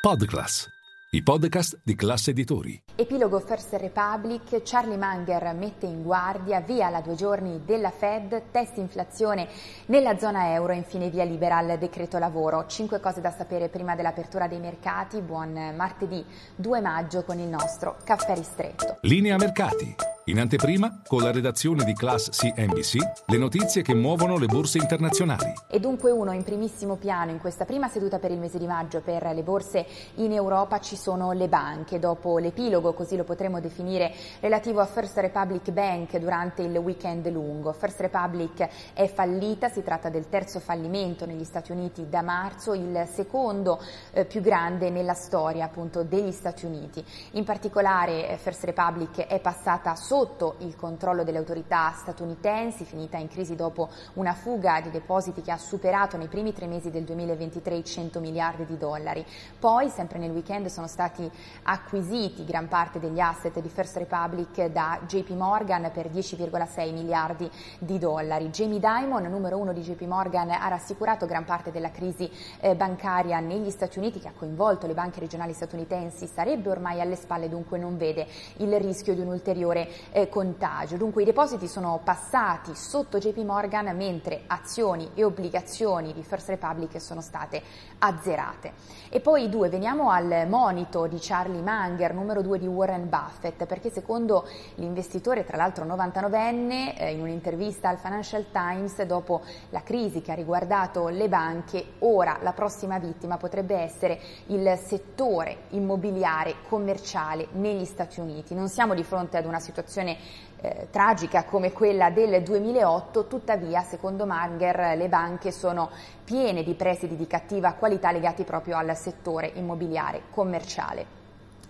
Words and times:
Podclass, 0.00 0.66
i 1.10 1.22
podcast 1.22 1.78
di 1.84 1.94
classe 1.94 2.30
editori. 2.30 2.82
Epilogo 2.94 3.38
First 3.38 3.74
Republic, 3.74 4.62
Charlie 4.64 4.96
Munger 4.96 5.52
mette 5.54 5.84
in 5.84 6.02
guardia, 6.02 6.62
via 6.62 6.88
la 6.88 7.02
due 7.02 7.14
giorni 7.16 7.60
della 7.66 7.90
Fed, 7.90 8.44
test 8.50 8.78
inflazione 8.78 9.46
nella 9.86 10.16
zona 10.16 10.54
euro, 10.54 10.72
infine 10.72 11.10
via 11.10 11.24
libera 11.24 11.58
al 11.58 11.76
decreto 11.78 12.16
lavoro. 12.16 12.64
Cinque 12.66 12.98
cose 12.98 13.20
da 13.20 13.30
sapere 13.30 13.68
prima 13.68 13.94
dell'apertura 13.94 14.48
dei 14.48 14.58
mercati. 14.58 15.20
Buon 15.20 15.74
martedì 15.76 16.24
2 16.56 16.80
maggio 16.80 17.22
con 17.22 17.38
il 17.38 17.48
nostro 17.48 17.98
caffè 18.02 18.34
ristretto. 18.34 18.96
Linea 19.02 19.36
mercati. 19.36 19.94
In 20.30 20.38
anteprima, 20.38 21.00
con 21.08 21.22
la 21.22 21.32
redazione 21.32 21.82
di 21.82 21.92
Class 21.92 22.30
CNBC, 22.30 22.98
le 23.26 23.36
notizie 23.36 23.82
che 23.82 23.94
muovono 23.94 24.38
le 24.38 24.46
borse 24.46 24.78
internazionali. 24.78 25.52
E 25.66 25.80
dunque 25.80 26.12
uno 26.12 26.30
in 26.30 26.44
primissimo 26.44 26.94
piano 26.94 27.32
in 27.32 27.40
questa 27.40 27.64
prima 27.64 27.88
seduta 27.88 28.20
per 28.20 28.30
il 28.30 28.38
mese 28.38 28.56
di 28.56 28.68
maggio 28.68 29.00
per 29.00 29.28
le 29.34 29.42
borse 29.42 29.84
in 30.16 30.30
Europa 30.30 30.78
ci 30.78 30.94
sono 30.94 31.32
le 31.32 31.48
banche. 31.48 31.98
Dopo 31.98 32.38
l'epilogo, 32.38 32.92
così 32.92 33.16
lo 33.16 33.24
potremmo 33.24 33.58
definire, 33.58 34.14
relativo 34.38 34.78
a 34.78 34.86
First 34.86 35.18
Republic 35.18 35.72
Bank 35.72 36.16
durante 36.18 36.62
il 36.62 36.76
weekend 36.76 37.28
lungo. 37.28 37.72
First 37.72 37.98
Republic 37.98 38.68
è 38.92 39.08
fallita, 39.08 39.68
si 39.68 39.82
tratta 39.82 40.10
del 40.10 40.28
terzo 40.28 40.60
fallimento 40.60 41.26
negli 41.26 41.42
Stati 41.42 41.72
Uniti 41.72 42.08
da 42.08 42.22
marzo, 42.22 42.72
il 42.74 43.08
secondo 43.12 43.82
eh, 44.12 44.24
più 44.26 44.40
grande 44.42 44.90
nella 44.90 45.14
storia 45.14 45.64
appunto 45.64 46.04
degli 46.04 46.30
Stati 46.30 46.66
Uniti. 46.66 47.04
In 47.32 47.42
particolare 47.42 48.28
eh, 48.28 48.36
First 48.36 48.62
Republic 48.62 49.26
è 49.26 49.40
passata 49.40 49.96
solo 49.96 50.18
sotto 50.20 50.56
il 50.58 50.76
controllo 50.76 51.24
delle 51.24 51.38
autorità 51.38 51.94
statunitensi, 51.96 52.84
finita 52.84 53.16
in 53.16 53.28
crisi 53.28 53.56
dopo 53.56 53.88
una 54.14 54.34
fuga 54.34 54.82
di 54.82 54.90
depositi 54.90 55.40
che 55.40 55.50
ha 55.50 55.56
superato 55.56 56.18
nei 56.18 56.28
primi 56.28 56.52
tre 56.52 56.66
mesi 56.66 56.90
del 56.90 57.04
2023 57.04 57.76
i 57.76 57.84
100 57.84 58.20
miliardi 58.20 58.66
di 58.66 58.76
dollari. 58.76 59.24
Poi, 59.58 59.88
sempre 59.88 60.18
nel 60.18 60.30
weekend, 60.30 60.66
sono 60.66 60.88
stati 60.88 61.30
acquisiti 61.62 62.44
gran 62.44 62.68
parte 62.68 62.98
degli 62.98 63.18
asset 63.18 63.58
di 63.60 63.70
First 63.70 63.96
Republic 63.96 64.66
da 64.66 65.00
JP 65.06 65.30
Morgan 65.30 65.90
per 65.90 66.10
10,6 66.10 66.92
miliardi 66.92 67.50
di 67.78 67.98
dollari. 67.98 68.50
Jamie 68.50 68.78
Dimon, 68.78 69.22
numero 69.22 69.56
uno 69.56 69.72
di 69.72 69.80
JP 69.80 70.02
Morgan, 70.02 70.50
ha 70.50 70.68
rassicurato 70.68 71.24
gran 71.24 71.46
parte 71.46 71.70
della 71.70 71.90
crisi 71.90 72.30
eh, 72.60 72.76
bancaria 72.76 73.40
negli 73.40 73.70
Stati 73.70 73.98
Uniti 73.98 74.20
che 74.20 74.28
ha 74.28 74.34
coinvolto 74.36 74.86
le 74.86 74.92
banche 74.92 75.20
regionali 75.20 75.54
statunitensi, 75.54 76.26
sarebbe 76.26 76.68
ormai 76.68 77.00
alle 77.00 77.16
spalle, 77.16 77.48
dunque 77.48 77.78
non 77.78 77.96
vede 77.96 78.26
il 78.58 78.78
rischio 78.78 79.14
di 79.14 79.22
un 79.22 79.28
ulteriore 79.28 79.88
eh, 80.12 80.28
contagio. 80.28 80.96
Dunque 80.96 81.22
i 81.22 81.24
depositi 81.24 81.68
sono 81.68 82.00
passati 82.02 82.74
sotto 82.74 83.18
JP 83.18 83.38
Morgan 83.38 83.94
mentre 83.96 84.42
azioni 84.46 85.10
e 85.14 85.24
obbligazioni 85.24 86.12
di 86.12 86.22
First 86.22 86.48
Republic 86.48 87.00
sono 87.00 87.20
state 87.20 87.62
azzerate. 87.98 88.72
E 89.08 89.20
poi 89.20 89.48
due, 89.48 89.68
veniamo 89.68 90.10
al 90.10 90.46
monito 90.48 91.06
di 91.06 91.18
Charlie 91.20 91.62
Munger, 91.62 92.14
numero 92.14 92.42
due 92.42 92.58
di 92.58 92.66
Warren 92.66 93.08
Buffett, 93.08 93.66
perché 93.66 93.90
secondo 93.90 94.46
l'investitore, 94.76 95.44
tra 95.44 95.56
l'altro 95.56 95.84
99enne, 95.84 96.96
eh, 96.96 97.12
in 97.12 97.20
un'intervista 97.20 97.88
al 97.88 97.98
Financial 97.98 98.46
Times, 98.52 99.02
dopo 99.02 99.42
la 99.70 99.82
crisi 99.82 100.20
che 100.22 100.32
ha 100.32 100.36
riguardato 100.36 101.08
le 101.08 101.28
banche, 101.28 101.84
ora 102.00 102.38
la 102.42 102.52
prossima 102.52 102.98
vittima 102.98 103.36
potrebbe 103.36 103.76
essere 103.76 104.20
il 104.46 104.78
settore 104.82 105.64
immobiliare 105.70 106.56
commerciale 106.68 107.48
negli 107.52 107.84
Stati 107.84 108.20
Uniti. 108.20 108.54
Non 108.54 108.68
siamo 108.68 108.94
di 108.94 109.02
fronte 109.02 109.36
ad 109.36 109.44
una 109.44 109.58
situazione 109.58 109.89
situazione 109.90 110.16
eh, 110.62 110.86
tragica 110.90 111.44
come 111.44 111.72
quella 111.72 112.10
del 112.10 112.42
2008, 112.42 113.26
tuttavia 113.26 113.82
secondo 113.82 114.24
Manger 114.24 114.96
le 114.96 115.08
banche 115.08 115.50
sono 115.50 115.90
piene 116.22 116.62
di 116.62 116.74
prestiti 116.74 117.16
di 117.16 117.26
cattiva 117.26 117.72
qualità 117.72 118.12
legati 118.12 118.44
proprio 118.44 118.76
al 118.76 118.96
settore 118.96 119.50
immobiliare 119.54 120.22
commerciale. 120.30 121.19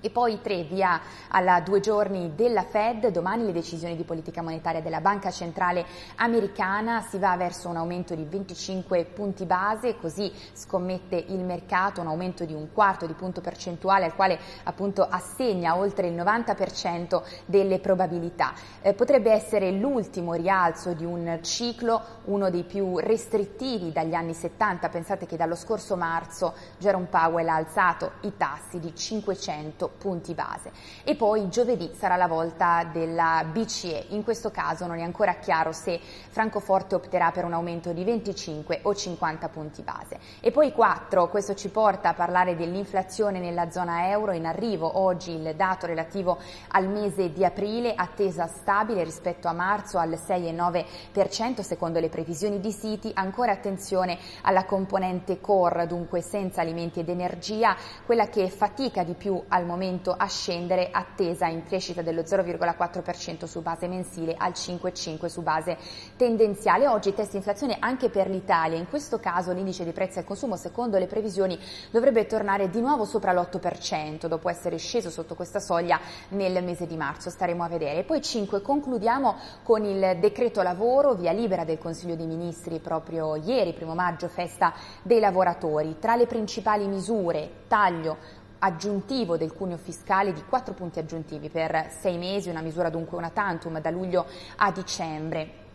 E 0.00 0.10
poi 0.10 0.40
tre, 0.40 0.62
via 0.62 1.00
alla 1.28 1.60
due 1.60 1.80
giorni 1.80 2.36
della 2.36 2.62
Fed, 2.62 3.08
domani 3.08 3.44
le 3.44 3.52
decisioni 3.52 3.96
di 3.96 4.04
politica 4.04 4.42
monetaria 4.42 4.80
della 4.80 5.00
Banca 5.00 5.32
Centrale 5.32 5.84
Americana, 6.16 7.00
si 7.00 7.18
va 7.18 7.36
verso 7.36 7.68
un 7.68 7.76
aumento 7.76 8.14
di 8.14 8.22
25 8.22 9.04
punti 9.06 9.44
base, 9.44 9.96
così 9.98 10.32
scommette 10.52 11.16
il 11.16 11.40
mercato. 11.40 12.00
Un 12.00 12.06
aumento 12.06 12.44
di 12.44 12.54
un 12.54 12.68
quarto 12.72 13.06
di 13.06 13.14
punto 13.14 13.40
percentuale 13.40 14.04
al 14.04 14.14
quale 14.14 14.38
appunto 14.62 15.04
assegna 15.04 15.76
oltre 15.76 16.06
il 16.06 16.14
90% 16.14 17.22
delle 17.44 17.80
probabilità. 17.80 18.52
Eh, 18.80 18.94
potrebbe 18.94 19.32
essere 19.32 19.72
l'ultimo 19.72 20.34
rialzo 20.34 20.92
di 20.92 21.04
un 21.04 21.40
ciclo, 21.42 22.00
uno 22.26 22.50
dei 22.50 22.62
più 22.62 22.98
restrittivi 22.98 23.90
dagli 23.90 24.14
anni 24.14 24.34
70, 24.34 24.88
pensate 24.90 25.26
che 25.26 25.36
dallo 25.36 25.56
scorso 25.56 25.96
marzo 25.96 26.54
Jerome 26.78 27.06
Powell 27.06 27.48
ha 27.48 27.56
alzato 27.56 28.12
i 28.20 28.36
tassi 28.36 28.78
di 28.78 28.94
500 28.94 29.87
punti 29.96 30.34
base. 30.34 30.72
E 31.04 31.14
poi 31.14 31.48
giovedì 31.48 31.90
sarà 31.96 32.16
la 32.16 32.26
volta 32.26 32.84
della 32.92 33.44
BCE. 33.50 34.06
In 34.08 34.24
questo 34.24 34.50
caso 34.50 34.86
non 34.86 34.98
è 34.98 35.02
ancora 35.02 35.34
chiaro 35.34 35.72
se 35.72 36.00
Francoforte 36.00 36.94
opterà 36.94 37.30
per 37.30 37.44
un 37.44 37.52
aumento 37.52 37.92
di 37.92 38.04
25 38.04 38.80
o 38.82 38.94
50 38.94 39.48
punti 39.48 39.82
base. 39.82 40.18
E 40.40 40.50
poi 40.50 40.72
4, 40.72 41.28
questo 41.28 41.54
ci 41.54 41.68
porta 41.68 42.10
a 42.10 42.14
parlare 42.14 42.56
dell'inflazione 42.56 43.38
nella 43.38 43.70
zona 43.70 44.08
euro. 44.10 44.32
In 44.32 44.46
arrivo 44.46 44.98
oggi 44.98 45.32
il 45.32 45.54
dato 45.54 45.86
relativo 45.86 46.38
al 46.68 46.88
mese 46.88 47.32
di 47.32 47.44
aprile, 47.44 47.94
attesa 47.94 48.46
stabile 48.46 49.04
rispetto 49.04 49.48
a 49.48 49.52
marzo 49.52 49.98
al 49.98 50.10
6,9% 50.10 51.60
secondo 51.60 52.00
le 52.00 52.08
previsioni 52.08 52.60
di 52.60 52.72
Citi. 52.72 53.10
Ancora 53.14 53.52
attenzione 53.52 54.18
alla 54.42 54.64
componente 54.64 55.40
core, 55.40 55.86
dunque 55.86 56.20
senza 56.20 56.60
alimenti 56.60 57.00
ed 57.00 57.08
energia, 57.08 57.76
quella 58.04 58.28
che 58.28 58.48
fatica 58.48 59.02
di 59.02 59.14
più 59.14 59.42
al 59.48 59.64
momento 59.64 59.77
momento 59.78 60.12
a 60.12 60.26
scendere 60.26 60.88
attesa 60.90 61.46
in 61.46 61.62
crescita 61.62 62.02
dello 62.02 62.22
0,4% 62.22 63.44
su 63.44 63.62
base 63.62 63.86
mensile 63.86 64.34
al 64.36 64.50
5,5% 64.50 65.26
su 65.26 65.40
base 65.42 65.76
tendenziale. 66.16 66.88
Oggi 66.88 67.14
test 67.14 67.34
inflazione 67.34 67.76
anche 67.78 68.10
per 68.10 68.28
l'Italia, 68.28 68.76
in 68.76 68.88
questo 68.88 69.20
caso 69.20 69.52
l'indice 69.52 69.84
di 69.84 69.92
prezzi 69.92 70.18
al 70.18 70.24
consumo 70.24 70.56
secondo 70.56 70.98
le 70.98 71.06
previsioni 71.06 71.56
dovrebbe 71.92 72.26
tornare 72.26 72.68
di 72.70 72.80
nuovo 72.80 73.04
sopra 73.04 73.32
l'8% 73.32 74.26
dopo 74.26 74.48
essere 74.48 74.78
sceso 74.78 75.10
sotto 75.10 75.36
questa 75.36 75.60
soglia 75.60 76.00
nel 76.30 76.64
mese 76.64 76.86
di 76.86 76.96
marzo, 76.96 77.30
staremo 77.30 77.62
a 77.62 77.68
vedere. 77.68 78.00
E 78.00 78.04
poi 78.04 78.20
5 78.20 78.60
concludiamo 78.60 79.36
con 79.62 79.84
il 79.84 80.18
decreto 80.18 80.60
lavoro, 80.62 81.14
via 81.14 81.30
libera 81.30 81.62
del 81.62 81.78
Consiglio 81.78 82.16
dei 82.16 82.26
Ministri 82.26 82.80
proprio 82.80 83.36
ieri, 83.36 83.74
primo 83.74 83.94
maggio, 83.94 84.26
festa 84.26 84.74
dei 85.02 85.20
lavoratori. 85.20 85.98
Tra 86.00 86.16
le 86.16 86.26
principali 86.26 86.88
misure, 86.88 87.66
taglio 87.68 88.46
aggiuntivo 88.58 89.36
del 89.36 89.52
cuneo 89.52 89.76
fiscale 89.76 90.32
di 90.32 90.42
4 90.42 90.74
punti 90.74 90.98
aggiuntivi 90.98 91.48
per 91.48 91.90
6 92.00 92.18
mesi, 92.18 92.48
una 92.48 92.60
misura 92.60 92.90
dunque 92.90 93.16
una 93.16 93.30
tantum 93.30 93.80
da 93.80 93.90
luglio 93.90 94.26
a 94.56 94.72
dicembre. 94.72 95.67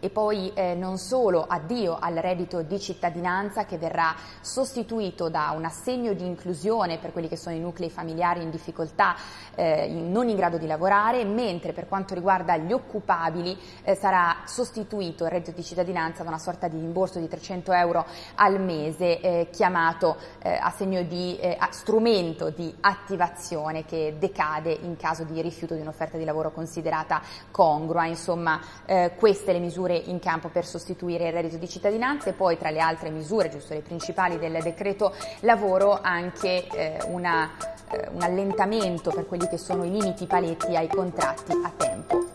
E 0.00 0.10
poi 0.10 0.52
eh, 0.54 0.74
non 0.74 0.96
solo 0.96 1.44
addio 1.44 1.96
al 1.98 2.14
reddito 2.14 2.62
di 2.62 2.78
cittadinanza 2.78 3.64
che 3.64 3.78
verrà 3.78 4.14
sostituito 4.40 5.28
da 5.28 5.52
un 5.56 5.64
assegno 5.64 6.12
di 6.12 6.24
inclusione 6.24 6.98
per 6.98 7.10
quelli 7.10 7.26
che 7.26 7.36
sono 7.36 7.56
i 7.56 7.58
nuclei 7.58 7.90
familiari 7.90 8.42
in 8.42 8.50
difficoltà, 8.50 9.16
eh, 9.56 9.88
non 9.88 10.28
in 10.28 10.36
grado 10.36 10.56
di 10.56 10.68
lavorare, 10.68 11.24
mentre 11.24 11.72
per 11.72 11.88
quanto 11.88 12.14
riguarda 12.14 12.56
gli 12.56 12.72
occupabili 12.72 13.58
eh, 13.82 13.96
sarà 13.96 14.42
sostituito 14.44 15.24
il 15.24 15.30
reddito 15.30 15.50
di 15.50 15.64
cittadinanza 15.64 16.22
da 16.22 16.28
una 16.28 16.38
sorta 16.38 16.68
di 16.68 16.78
rimborso 16.78 17.18
di 17.18 17.26
300 17.26 17.72
euro 17.72 18.06
al 18.36 18.60
mese 18.60 19.20
eh, 19.20 19.48
chiamato 19.50 20.16
eh, 20.38 20.56
assegno 20.60 21.02
di 21.02 21.36
eh, 21.40 21.58
strumento 21.70 22.50
di 22.50 22.72
attivazione 22.80 23.84
che 23.84 24.14
decade 24.16 24.70
in 24.70 24.96
caso 24.96 25.24
di 25.24 25.42
rifiuto 25.42 25.74
di 25.74 25.80
un'offerta 25.80 26.16
di 26.16 26.24
lavoro 26.24 26.52
considerata 26.52 27.20
congrua. 27.50 28.06
Insomma, 28.06 28.60
queste 29.16 29.52
le 29.52 29.58
misure 29.58 29.87
misure 29.88 29.94
in 30.10 30.18
campo 30.18 30.48
per 30.48 30.66
sostituire 30.66 31.28
il 31.28 31.32
reddito 31.32 31.56
di 31.56 31.68
cittadinanza 31.68 32.28
e 32.28 32.34
poi 32.34 32.58
tra 32.58 32.70
le 32.70 32.80
altre 32.80 33.10
misure, 33.10 33.48
giusto 33.48 33.74
le 33.74 33.80
principali 33.80 34.38
del 34.38 34.60
decreto 34.62 35.14
lavoro, 35.40 35.98
anche 36.00 36.66
eh, 36.68 36.98
una, 37.06 37.50
eh, 37.90 38.08
un 38.12 38.22
allentamento 38.22 39.10
per 39.10 39.26
quelli 39.26 39.48
che 39.48 39.56
sono 39.56 39.84
i 39.84 39.90
limiti 39.90 40.26
paletti 40.26 40.76
ai 40.76 40.88
contratti 40.88 41.52
a 41.52 41.72
tempo 41.76 42.27